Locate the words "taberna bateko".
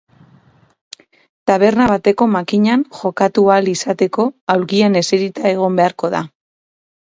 1.51-2.27